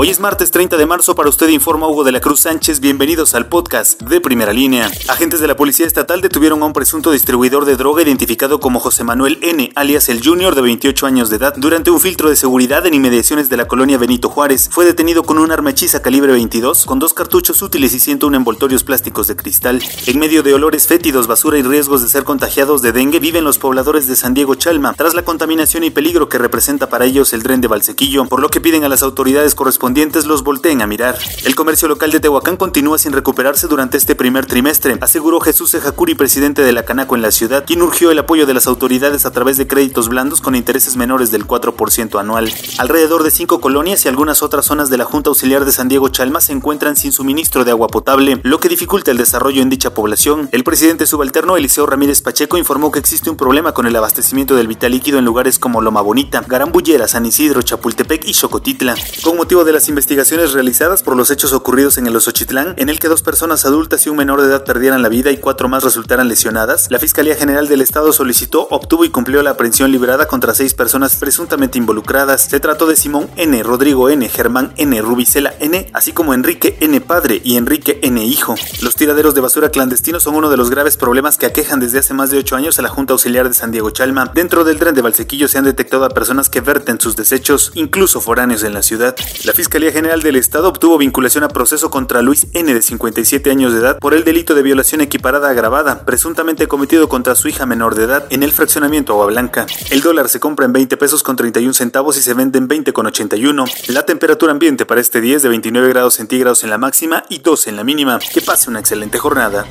[0.00, 3.34] Hoy es martes 30 de marzo, para usted informa Hugo de la Cruz Sánchez, bienvenidos
[3.34, 4.88] al podcast de Primera Línea.
[5.08, 9.02] Agentes de la Policía Estatal detuvieron a un presunto distribuidor de droga identificado como José
[9.02, 12.86] Manuel N., alias el Junior, de 28 años de edad, durante un filtro de seguridad
[12.86, 14.68] en inmediaciones de la colonia Benito Juárez.
[14.70, 18.84] Fue detenido con un arma hechiza calibre 22, con dos cartuchos útiles y 101 envoltorios
[18.84, 19.82] plásticos de cristal.
[20.06, 23.58] En medio de olores fétidos, basura y riesgos de ser contagiados de dengue, viven los
[23.58, 27.42] pobladores de San Diego Chalma, tras la contaminación y peligro que representa para ellos el
[27.42, 31.18] dren de Valsequillo, por lo que piden a las autoridades correspondientes los volteen a mirar.
[31.44, 36.14] El comercio local de Tehuacán continúa sin recuperarse durante este primer trimestre, aseguró Jesús Ejacuri,
[36.14, 39.30] presidente de la Canaco en la ciudad, quien urgió el apoyo de las autoridades a
[39.30, 42.52] través de créditos blandos con intereses menores del 4% anual.
[42.76, 46.10] Alrededor de cinco colonias y algunas otras zonas de la Junta Auxiliar de San Diego
[46.10, 49.94] Chalma se encuentran sin suministro de agua potable, lo que dificulta el desarrollo en dicha
[49.94, 50.50] población.
[50.52, 54.68] El presidente subalterno Eliseo Ramírez Pacheco informó que existe un problema con el abastecimiento del
[54.68, 58.94] vital líquido en lugares como Loma Bonita, Garambullera, San Isidro, Chapultepec y Xocotitla.
[59.22, 62.88] Con motivo de la las investigaciones realizadas por los hechos ocurridos en el Osochitlán, en
[62.88, 65.68] el que dos personas adultas y un menor de edad perdieran la vida y cuatro
[65.68, 70.26] más resultaran lesionadas, la Fiscalía General del Estado solicitó, obtuvo y cumplió la aprehensión liberada
[70.26, 72.42] contra seis personas presuntamente involucradas.
[72.42, 77.00] Se trató de Simón N., Rodrigo N., Germán N., Rubicela N., así como Enrique N.
[77.00, 78.24] Padre y Enrique N.
[78.24, 78.56] Hijo.
[78.82, 82.14] Los tiraderos de basura clandestinos son uno de los graves problemas que aquejan desde hace
[82.14, 84.32] más de ocho años a la Junta Auxiliar de San Diego Chalma.
[84.34, 88.20] Dentro del tren de Valsequillo se han detectado a personas que verten sus desechos, incluso
[88.20, 89.14] foráneos en la ciudad.
[89.44, 92.72] La Fiscalía General del Estado obtuvo vinculación a proceso contra Luis N.
[92.72, 97.34] de 57 años de edad por el delito de violación equiparada agravada, presuntamente cometido contra
[97.34, 99.66] su hija menor de edad en el fraccionamiento Agua Blanca.
[99.90, 102.94] El dólar se compra en 20 pesos con 31 centavos y se vende en 20
[102.94, 103.66] con 81.
[103.88, 107.40] La temperatura ambiente para este día es de 29 grados centígrados en la máxima y
[107.40, 108.18] 12 en la mínima.
[108.20, 109.66] Que pase una excelente jornada.